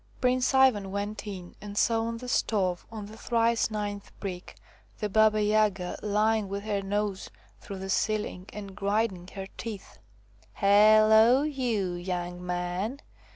Prince 0.19 0.51
Ivan 0.55 0.89
went 0.89 1.27
in 1.27 1.53
and 1.61 1.77
saw 1.77 2.05
on 2.05 2.17
the 2.17 2.27
stove, 2.27 2.87
on 2.91 3.05
the 3.05 3.15
thrice 3.17 3.69
ninth 3.69 4.11
brick, 4.19 4.55
the 4.97 5.09
Baba 5.09 5.43
Yaga 5.43 5.95
lying 6.01 6.49
with 6.49 6.63
her 6.63 6.81
nose 6.81 7.29
through 7.59 7.77
the 7.77 7.89
ceiling 7.91 8.47
and 8.51 8.75
grinding 8.75 9.27
her 9.35 9.45
teeth." 9.59 9.99
Hello, 10.63 11.43
you, 11.43 11.93
young 11.93 12.43
man 12.43 13.01